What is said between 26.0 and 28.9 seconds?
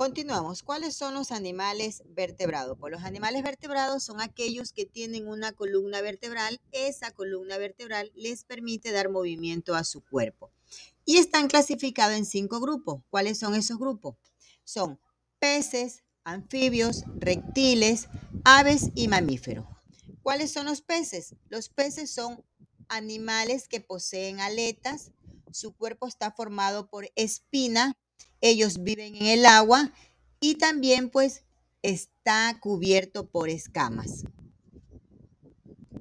está formado por espina, ellos